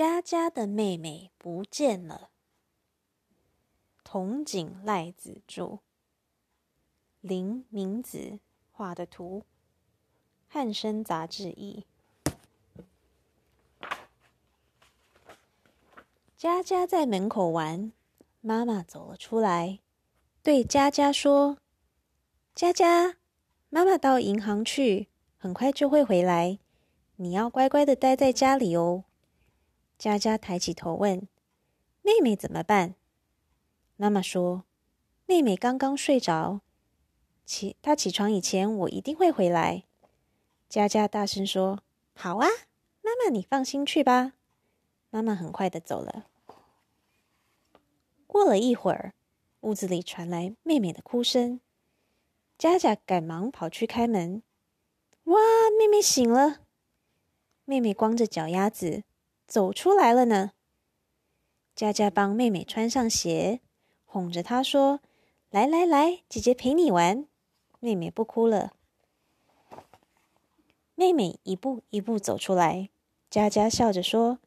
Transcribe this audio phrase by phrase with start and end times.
[0.00, 2.30] 佳佳的妹妹不见了。
[4.02, 5.80] 筒井赖子著，
[7.20, 8.38] 林明子
[8.70, 9.44] 画的图，
[10.48, 11.84] 汉生杂志译。
[16.34, 17.92] 佳佳在门口玩，
[18.40, 19.80] 妈妈走了出来，
[20.42, 21.58] 对佳佳说
[22.56, 23.16] ：“佳佳，
[23.68, 26.58] 妈妈到银行去，很快就会回来，
[27.16, 29.04] 你要乖乖的待在家里哦。”
[30.00, 31.28] 佳佳抬起头问
[32.00, 32.94] ：“妹妹怎么办？”
[33.98, 34.64] 妈妈说
[35.28, 36.62] ：“妹妹刚刚睡着，
[37.44, 39.84] 起她起床以前，我一定会回来。”
[40.70, 41.82] 佳佳大声说
[42.16, 42.48] ：“好啊，
[43.02, 44.32] 妈妈你放心去吧。”
[45.10, 46.24] 妈妈很快的走了。
[48.26, 49.12] 过了一会儿，
[49.60, 51.60] 屋子里传来妹妹的哭声。
[52.56, 54.42] 佳佳赶忙跑去开门。
[55.24, 55.38] 哇，
[55.78, 56.60] 妹妹醒了！
[57.66, 59.04] 妹妹光着脚丫子
[59.50, 60.52] 走出来了呢。
[61.74, 63.60] 佳佳帮妹妹穿上鞋，
[64.04, 65.00] 哄着她说
[65.50, 67.26] ：“来来来，姐姐陪你玩。”
[67.80, 68.74] 妹妹不哭了。
[70.94, 72.90] 妹妹一步一步走出来，
[73.28, 74.38] 佳佳笑着说：“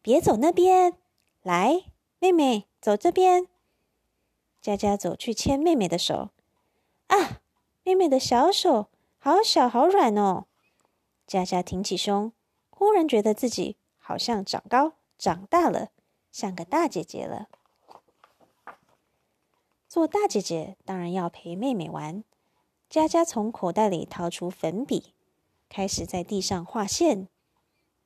[0.00, 0.94] 别走那边，
[1.42, 1.84] 来，
[2.18, 3.48] 妹妹。”走这边，
[4.62, 6.30] 佳佳走去牵妹妹的手。
[7.08, 7.42] 啊，
[7.82, 10.46] 妹妹的小手好小好软哦。
[11.26, 12.32] 佳佳挺起胸，
[12.70, 13.76] 忽然觉得自己
[14.08, 15.88] 好像长高长大了，
[16.30, 17.48] 像个大姐姐了。
[19.88, 22.22] 做大姐姐当然要陪妹妹玩。
[22.88, 25.12] 佳佳从口袋里掏出粉笔，
[25.68, 27.26] 开始在地上画线。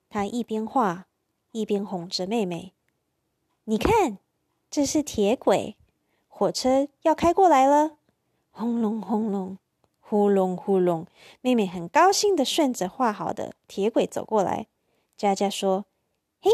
[0.08, 1.06] 她一边画，
[1.52, 2.72] 一边哄着妹妹
[3.64, 4.16] ：“你看。”
[4.70, 5.76] 这是铁轨，
[6.28, 7.98] 火车要开过来了。
[8.52, 9.58] 轰隆轰隆，
[10.00, 11.06] 呼隆呼隆。
[11.42, 14.68] 妹妹很高兴的顺着画好的铁轨走过来。
[15.16, 15.84] 佳佳说
[16.40, 16.50] ：“嘿，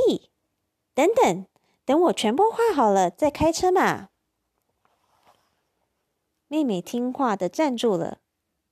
[0.95, 1.47] 等等，
[1.85, 4.09] 等我全部画好了再开车嘛。”
[6.49, 8.19] 妹妹听话的站住了。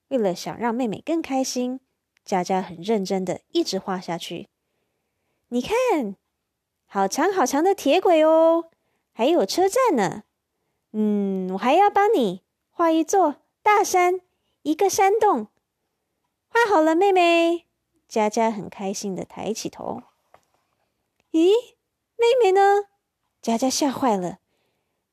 [0.09, 1.81] 为了想让妹妹更开心，
[2.25, 4.49] 佳佳很认真的一直画下去。
[5.49, 6.15] 你看，
[6.87, 8.71] 好长好长的铁轨哦。
[9.13, 10.23] 还有车站呢，
[10.93, 14.21] 嗯，我还要帮你画一座大山，
[14.63, 15.49] 一个山洞。
[16.49, 17.67] 画好了，妹妹。
[18.07, 20.03] 佳佳很开心的抬起头。
[21.35, 21.51] 咦，
[22.17, 22.85] 妹妹呢？
[23.43, 24.39] 佳佳吓坏了，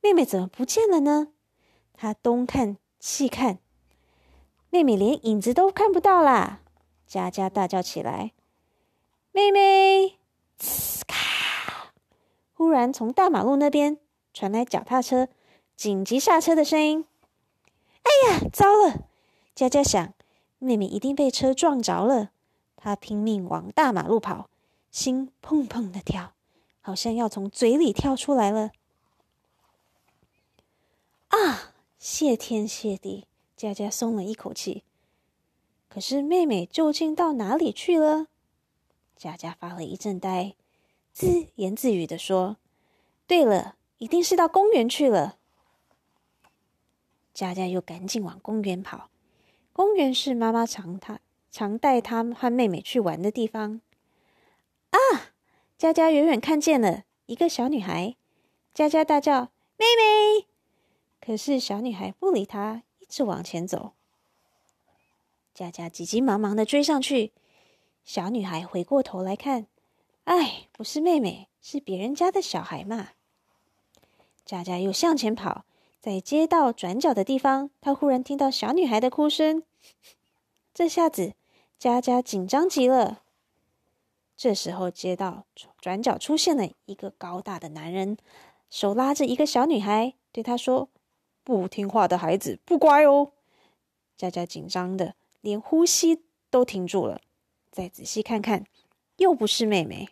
[0.02, 1.30] 妹妹怎么不见了呢？
[1.94, 3.58] 她东看西看，
[4.70, 6.62] 妹妹连影子都看不到啦！
[7.08, 8.34] 佳佳大叫起来
[9.34, 10.20] ：“妹妹！”
[10.62, 11.92] 嘶咔！
[12.54, 13.98] 忽然，从大马路那边
[14.32, 15.28] 传来脚踏车
[15.76, 17.04] 紧急刹车的声音。
[18.04, 19.08] 哎呀，糟了！
[19.56, 20.14] 佳佳想，
[20.60, 22.30] 妹妹一定被车撞着了。
[22.76, 24.51] 她拼命往大马路跑，
[24.92, 26.34] 心砰砰的跳，
[26.82, 28.72] 好像要从嘴里跳出来了。
[31.30, 31.74] 啊！
[31.98, 33.26] 谢天谢地，
[33.56, 34.84] 佳佳松了一口气。
[35.88, 38.28] 可是妹妹究竟到哪里去了？
[39.16, 40.56] 佳佳发了一阵呆。
[41.14, 42.58] 自言自语地说
[43.28, 45.38] ：“对了，一定是到公园去了。”
[47.34, 49.10] 佳佳又赶紧往公园跑。
[49.74, 51.20] 公园是妈妈常她
[51.52, 53.80] 常带她和妹妹去玩的地方。
[54.92, 55.34] 啊！
[55.78, 58.16] 佳佳远远看见了一个小女孩，
[58.74, 60.48] 佳佳大叫：“妹妹！”
[61.20, 63.94] 可是小女孩不理她，一直往前走。
[65.54, 67.32] 佳佳急急忙忙的追上去，
[68.06, 69.68] 小女孩回过头来看。
[70.26, 73.10] 哎，不是妹妹，是别人家的小孩嘛。
[74.46, 75.66] 佳佳又向前跑，
[76.00, 79.64] 在街道转角的地方，她忽然听到小女孩的哭声。
[80.74, 81.34] 这下子，
[81.80, 83.24] 佳佳紧张极了。
[84.42, 85.46] 这时候，街道
[85.80, 88.18] 转角出现了一个高大的男人，
[88.72, 90.90] 手拉着一个小女孩，对她说
[91.46, 93.34] ：“不听话的孩子不乖哦。”
[94.18, 97.22] 佳佳紧张的连呼吸都停住了。
[97.70, 98.66] 再仔细看看。
[99.18, 100.10] 又不是妹妹，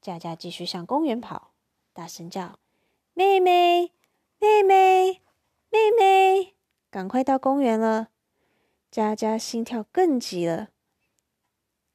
[0.00, 1.52] 佳佳继续向公园跑，
[1.92, 2.58] 大声叫
[3.14, 3.92] ：“妹妹，
[4.40, 5.20] 妹妹，
[5.70, 6.54] 妹妹！”
[6.90, 8.08] 赶快到公园了。
[8.90, 10.70] 佳佳心跳更急了，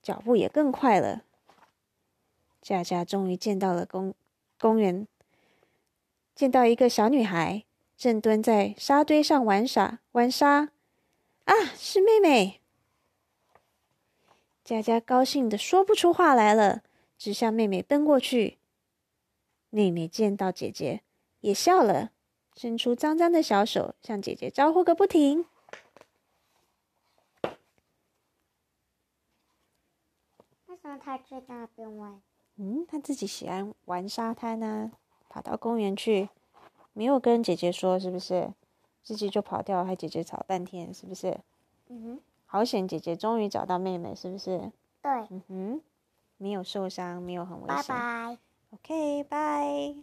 [0.10, 1.22] 脚步也更快了。
[2.64, 4.16] 佳佳终于见到了公
[4.60, 5.08] 公园，
[6.34, 7.64] 见到一个小女孩
[7.96, 10.72] 正蹲在沙堆上玩耍玩沙。
[11.46, 12.60] 啊，是妹妹！
[14.64, 16.82] 佳佳高兴的说不出话来了，
[17.16, 18.58] 只向妹妹奔过去。
[19.70, 21.04] 妹妹见到姐姐，
[21.42, 22.10] 也笑了，
[22.56, 25.46] 伸出脏脏的小手，向姐姐招呼个不停。
[30.70, 32.22] 为什么他去那边玩？
[32.58, 34.92] 嗯，他自己喜欢玩沙滩啊，
[35.28, 36.30] 跑到公园去，
[36.94, 38.54] 没有跟姐姐说，是不是？
[39.02, 41.40] 自己就跑掉，还姐姐吵半天，是不是？
[41.88, 42.20] 嗯哼。
[42.46, 44.72] 好险，姐姐终于找到妹妹，是不是？
[45.02, 45.12] 对。
[45.32, 45.82] 嗯哼，
[46.38, 47.76] 没有受伤，没有很危险。
[47.76, 48.38] 拜拜。
[48.72, 49.96] OK，拜。